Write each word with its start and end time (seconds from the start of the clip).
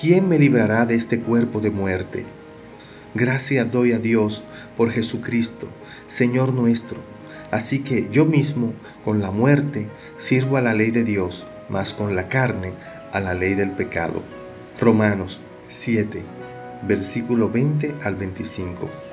¿quién 0.00 0.30
me 0.30 0.38
librará 0.38 0.86
de 0.86 0.94
este 0.94 1.20
cuerpo 1.20 1.60
de 1.60 1.70
muerte? 1.70 2.24
Gracias 3.14 3.70
doy 3.70 3.92
a 3.92 3.98
Dios 3.98 4.44
por 4.76 4.90
Jesucristo, 4.90 5.68
Señor 6.06 6.54
nuestro. 6.54 6.96
Así 7.50 7.80
que 7.80 8.08
yo 8.10 8.24
mismo, 8.24 8.72
con 9.04 9.20
la 9.20 9.30
muerte, 9.30 9.88
sirvo 10.16 10.56
a 10.56 10.62
la 10.62 10.72
ley 10.72 10.90
de 10.90 11.04
Dios, 11.04 11.46
mas 11.68 11.92
con 11.92 12.16
la 12.16 12.28
carne 12.28 12.72
a 13.12 13.20
la 13.20 13.34
ley 13.34 13.54
del 13.54 13.72
pecado. 13.72 14.22
Romanos 14.80 15.40
7, 15.68 16.22
versículo 16.86 17.50
20 17.50 17.96
al 18.02 18.14
25. 18.14 19.09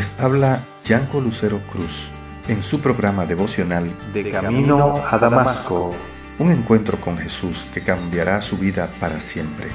Les 0.00 0.18
habla 0.18 0.64
Yanco 0.82 1.20
Lucero 1.20 1.60
Cruz 1.70 2.10
en 2.48 2.62
su 2.62 2.80
programa 2.80 3.26
devocional 3.26 3.94
De 4.14 4.30
Camino 4.30 4.94
a 4.96 5.18
Damasco. 5.18 5.94
Un 6.38 6.50
encuentro 6.50 6.98
con 6.98 7.18
Jesús 7.18 7.66
que 7.74 7.82
cambiará 7.82 8.40
su 8.40 8.56
vida 8.56 8.88
para 8.98 9.20
siempre. 9.20 9.66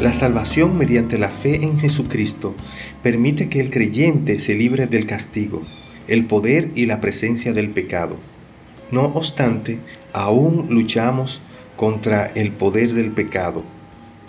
La 0.00 0.12
salvación 0.12 0.78
mediante 0.78 1.18
la 1.18 1.30
fe 1.30 1.64
en 1.64 1.80
Jesucristo 1.80 2.54
permite 3.02 3.48
que 3.48 3.58
el 3.58 3.72
creyente 3.72 4.38
se 4.38 4.54
libre 4.54 4.86
del 4.86 5.04
castigo, 5.04 5.62
el 6.06 6.26
poder 6.26 6.70
y 6.76 6.86
la 6.86 7.00
presencia 7.00 7.52
del 7.52 7.70
pecado. 7.70 8.14
No 8.92 9.06
obstante, 9.06 9.80
aún 10.12 10.68
luchamos 10.70 11.40
contra 11.76 12.26
el 12.26 12.52
poder 12.52 12.92
del 12.94 13.12
pecado. 13.12 13.62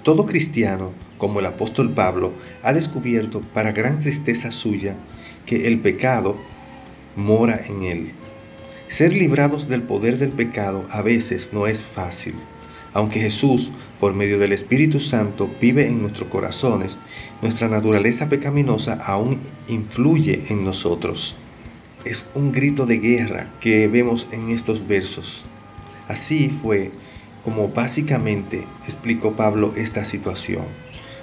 Todo 0.03 0.25
cristiano, 0.25 0.91
como 1.17 1.39
el 1.39 1.45
apóstol 1.45 1.91
Pablo, 1.91 2.31
ha 2.63 2.73
descubierto 2.73 3.41
para 3.53 3.71
gran 3.71 3.99
tristeza 3.99 4.51
suya 4.51 4.95
que 5.45 5.67
el 5.67 5.79
pecado 5.79 6.37
mora 7.15 7.59
en 7.67 7.83
él. 7.83 8.11
Ser 8.87 9.11
librados 9.13 9.67
del 9.67 9.81
poder 9.81 10.17
del 10.17 10.31
pecado 10.31 10.85
a 10.91 11.01
veces 11.01 11.49
no 11.51 11.67
es 11.67 11.83
fácil. 11.83 12.35
Aunque 12.93 13.19
Jesús, 13.19 13.71
por 13.99 14.13
medio 14.13 14.39
del 14.39 14.53
Espíritu 14.53 14.99
Santo, 14.99 15.49
vive 15.59 15.87
en 15.87 16.01
nuestros 16.01 16.29
corazones, 16.29 16.99
nuestra 17.41 17.67
naturaleza 17.67 18.29
pecaminosa 18.29 18.93
aún 18.93 19.37
influye 19.67 20.45
en 20.49 20.63
nosotros. 20.63 21.37
Es 22.05 22.27
un 22.33 22.51
grito 22.51 22.85
de 22.85 22.97
guerra 22.97 23.49
que 23.59 23.87
vemos 23.87 24.27
en 24.31 24.51
estos 24.51 24.87
versos. 24.87 25.45
Así 26.07 26.49
fue 26.49 26.91
como 27.43 27.69
básicamente 27.69 28.63
explicó 28.85 29.33
Pablo 29.33 29.73
esta 29.75 30.05
situación. 30.05 30.63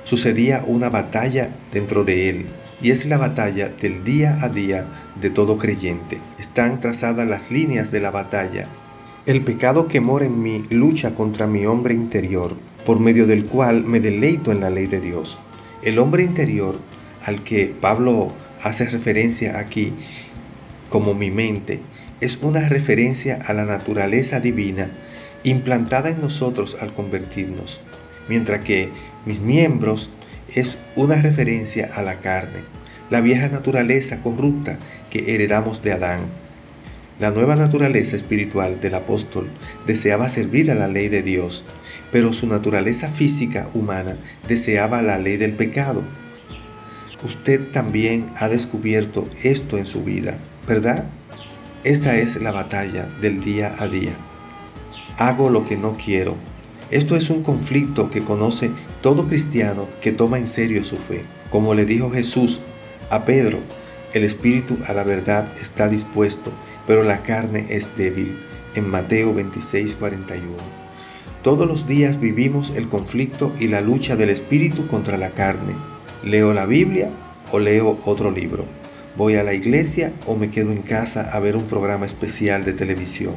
Sucedía 0.05 0.65
una 0.67 0.91
batalla 0.91 1.51
dentro 1.73 2.05
de 2.05 2.29
él 2.29 2.47
y 2.83 2.91
es 2.91 3.07
la 3.07 3.19
batalla 3.19 3.69
del 3.69 4.05
día 4.05 4.37
a 4.43 4.49
día 4.49 4.87
de 5.21 5.31
todo 5.31 5.59
creyente. 5.59 6.19
Están 6.39 6.81
trazadas 6.81 7.27
las 7.27 7.51
líneas 7.51 7.91
de 7.91 8.01
la 8.01 8.11
batalla. 8.11 8.67
El 9.27 9.43
pecado 9.43 9.89
que 9.89 10.01
mora 10.01 10.27
en 10.27 10.43
mí 10.43 10.65
lucha 10.71 11.15
contra 11.15 11.47
mi 11.47 11.65
hombre 11.65 11.95
interior, 11.95 12.55
por 12.85 13.01
medio 13.01 13.27
del 13.27 13.47
cual 13.47 13.85
me 13.85 14.01
deleito 14.01 14.53
en 14.53 14.61
la 14.61 14.71
ley 14.71 14.87
de 14.87 15.01
Dios. 15.01 15.39
El 15.83 15.99
hombre 15.99 16.23
interior 16.23 16.79
al 17.25 17.43
que 17.43 17.75
Pablo 17.81 18.33
hace 18.63 18.85
referencia 18.87 19.59
aquí 19.59 19.93
como 20.91 21.15
mi 21.15 21.31
mente 21.31 21.81
es 22.21 22.39
una 22.43 22.69
referencia 22.69 23.39
a 23.47 23.53
la 23.53 23.65
naturaleza 23.65 24.41
divina 24.41 24.91
implantada 25.45 26.09
en 26.09 26.21
nosotros 26.21 26.79
al 26.81 26.93
convertirnos, 26.93 27.83
mientras 28.29 28.63
que 28.63 28.89
mis 29.27 29.41
miembros 29.41 30.11
es 30.55 30.79
una 30.97 31.17
referencia 31.17 31.91
a 31.95 32.03
la 32.03 32.17
carne, 32.17 32.61
la 33.11 33.21
vieja 33.21 33.49
naturaleza 33.49 34.21
corrupta 34.23 34.79
que 35.11 35.35
heredamos 35.35 35.83
de 35.83 35.93
Adán. 35.93 36.21
La 37.21 37.31
nueva 37.31 37.55
naturaleza 37.55 38.17
espiritual 38.17 38.81
del 38.81 38.95
apóstol 38.95 39.47
deseaba 39.87 40.29
servir 40.29 40.71
a 40.71 40.75
la 40.75 40.89
ley 40.89 41.09
de 41.09 41.23
Dios, 41.23 41.65
pero 42.11 42.33
su 42.33 42.49
naturaleza 42.49 43.09
física 43.11 43.69
humana 43.75 44.17
deseaba 44.49 45.03
la 45.03 45.19
ley 45.19 45.37
del 45.37 45.53
pecado. 45.53 46.03
Usted 47.23 47.61
también 47.71 48.29
ha 48.37 48.49
descubierto 48.49 49.29
esto 49.43 49.79
en 49.79 49.87
su 49.87 50.03
vida, 50.03 50.37
¿verdad? 50.67 51.05
Esta 51.85 52.17
es 52.17 52.41
la 52.41 52.51
batalla 52.51 53.07
del 53.21 53.41
día 53.43 53.75
a 53.79 53.87
día 53.87 54.13
hago 55.19 55.51
lo 55.51 55.65
que 55.65 55.77
no 55.77 55.97
quiero. 55.97 56.35
Esto 56.91 57.17
es 57.17 57.31
un 57.31 57.43
conflicto 57.43 58.11
que 58.11 58.23
conoce 58.23 58.71
todo 59.01 59.27
cristiano 59.27 59.89
que 60.01 60.13
toma 60.13 60.39
en 60.39 60.47
serio 60.47 60.85
su 60.85 60.97
fe. 60.97 61.23
Como 61.51 61.75
le 61.75 61.85
dijo 61.85 62.11
Jesús 62.11 62.61
a 63.11 63.25
Pedro, 63.25 63.59
el 64.13 64.25
espíritu 64.25 64.79
a 64.87 64.93
la 64.93 65.05
verdad 65.05 65.49
está 65.61 65.89
dispuesto, 65.89 66.53
pero 66.87 67.03
la 67.03 67.23
carne 67.23 67.67
es 67.71 67.97
débil. 67.97 68.39
En 68.75 68.89
Mateo 68.89 69.33
26, 69.35 69.97
41. 69.97 70.47
Todos 71.43 71.67
los 71.67 71.87
días 71.87 72.21
vivimos 72.21 72.73
el 72.75 72.89
conflicto 72.89 73.53
y 73.61 73.69
la 73.69 73.81
lucha 73.81 74.17
del 74.17 74.31
espíritu 74.31 74.87
contra 74.87 75.17
la 75.17 75.31
carne. 75.31 75.75
¿Leo 76.25 76.55
la 76.55 76.67
Biblia 76.67 77.11
o 77.53 77.59
leo 77.59 77.99
otro 78.05 78.31
libro? 78.31 78.65
¿Voy 79.17 79.37
a 79.37 79.45
la 79.45 79.55
iglesia 79.55 80.13
o 80.27 80.35
me 80.35 80.51
quedo 80.51 80.73
en 80.73 80.83
casa 80.83 81.31
a 81.37 81.39
ver 81.39 81.55
un 81.55 81.67
programa 81.67 82.05
especial 82.05 82.65
de 82.65 82.73
televisión? 82.73 83.35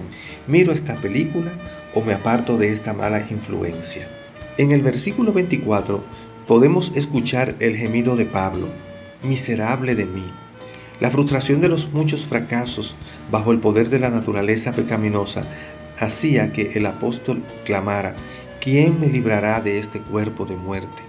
¿Miro 0.47 0.73
esta 0.73 0.95
película 0.95 1.51
o 1.93 2.01
me 2.01 2.15
aparto 2.15 2.57
de 2.57 2.73
esta 2.73 2.93
mala 2.93 3.19
influencia? 3.19 4.07
En 4.57 4.71
el 4.71 4.81
versículo 4.81 5.33
24 5.33 6.03
podemos 6.47 6.93
escuchar 6.95 7.53
el 7.59 7.77
gemido 7.77 8.15
de 8.15 8.25
Pablo, 8.25 8.67
miserable 9.21 9.93
de 9.93 10.07
mí. 10.07 10.25
La 10.99 11.11
frustración 11.11 11.61
de 11.61 11.69
los 11.69 11.93
muchos 11.93 12.25
fracasos 12.25 12.95
bajo 13.29 13.51
el 13.51 13.59
poder 13.59 13.91
de 13.91 13.99
la 13.99 14.09
naturaleza 14.09 14.73
pecaminosa 14.73 15.45
hacía 15.99 16.51
que 16.51 16.71
el 16.73 16.87
apóstol 16.87 17.43
clamara, 17.65 18.15
¿quién 18.61 18.99
me 18.99 19.09
librará 19.09 19.61
de 19.61 19.77
este 19.77 19.99
cuerpo 19.99 20.47
de 20.47 20.55
muerte? 20.55 21.03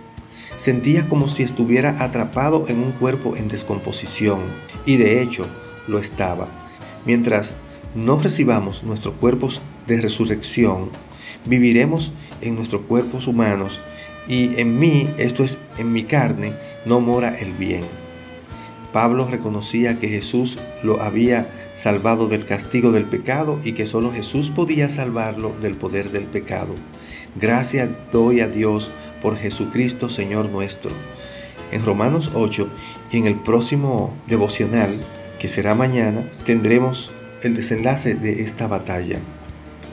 Sentía 0.57 1.09
como 1.09 1.29
si 1.29 1.43
estuviera 1.43 2.03
atrapado 2.03 2.67
en 2.69 2.79
un 2.79 2.93
cuerpo 2.93 3.37
en 3.37 3.49
descomposición, 3.49 4.41
y 4.85 4.97
de 4.97 5.23
hecho 5.23 5.47
lo 5.87 5.99
estaba. 5.99 6.49
Mientras 7.05 7.57
no 7.95 8.19
recibamos 8.19 8.83
nuestros 8.85 9.15
cuerpos 9.15 9.63
de 9.87 10.01
resurrección, 10.01 10.91
viviremos 11.47 12.13
en 12.41 12.57
nuestros 12.57 12.83
cuerpos 12.83 13.27
humanos, 13.27 13.81
y 14.27 14.61
en 14.61 14.79
mí, 14.79 15.09
esto 15.17 15.43
es, 15.43 15.63
en 15.79 15.93
mi 15.93 16.05
carne, 16.05 16.53
no 16.85 17.01
mora 17.01 17.39
el 17.39 17.53
bien. 17.53 17.83
Pablo 18.93 19.27
reconocía 19.29 19.99
que 19.99 20.09
Jesús 20.09 20.59
lo 20.83 21.01
había 21.03 21.47
salvado 21.75 22.29
del 22.29 22.45
castigo 22.45 22.91
del 22.91 23.05
pecado 23.05 23.61
y 23.63 23.73
que 23.73 23.87
solo 23.87 24.13
Jesús 24.13 24.51
podía 24.51 24.91
salvarlo 24.91 25.55
del 25.63 25.75
poder 25.75 26.11
del 26.11 26.25
pecado. 26.25 26.75
Gracias 27.41 27.91
doy 28.13 28.41
a 28.41 28.49
Dios 28.49 28.91
por 29.23 29.37
Jesucristo 29.37 30.09
Señor 30.09 30.49
nuestro. 30.51 30.93
En 31.73 31.85
Romanos 31.85 32.31
8 32.35 32.69
y 33.13 33.19
en 33.19 33.27
el 33.27 33.35
próximo 33.35 34.15
devocional, 34.27 34.99
que 35.39 35.49
será 35.49 35.75
mañana, 35.75 36.25
tendremos 36.45 37.13
el 37.43 37.55
desenlace 37.55 38.15
de 38.15 38.43
esta 38.43 38.67
batalla. 38.67 39.19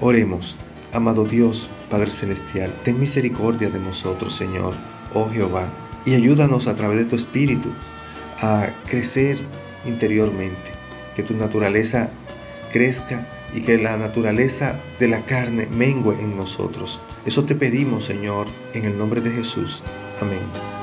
Oremos, 0.01 0.57
amado 0.93 1.25
Dios, 1.25 1.69
Padre 1.89 2.11
Celestial, 2.11 2.73
ten 2.83 2.99
misericordia 2.99 3.69
de 3.69 3.79
nosotros, 3.79 4.35
Señor, 4.35 4.73
oh 5.13 5.29
Jehová, 5.29 5.69
y 6.05 6.13
ayúdanos 6.13 6.67
a 6.67 6.75
través 6.75 6.97
de 6.97 7.05
tu 7.05 7.15
Espíritu 7.15 7.69
a 8.39 8.67
crecer 8.87 9.37
interiormente, 9.85 10.71
que 11.15 11.23
tu 11.23 11.33
naturaleza 11.33 12.09
crezca 12.71 13.27
y 13.53 13.61
que 13.61 13.77
la 13.77 13.97
naturaleza 13.97 14.79
de 14.99 15.07
la 15.07 15.21
carne 15.21 15.67
mengue 15.71 16.19
en 16.19 16.35
nosotros. 16.35 16.99
Eso 17.25 17.43
te 17.43 17.55
pedimos, 17.55 18.05
Señor, 18.05 18.47
en 18.73 18.85
el 18.85 18.97
nombre 18.97 19.19
de 19.19 19.31
Jesús. 19.31 19.83
Amén. 20.21 20.74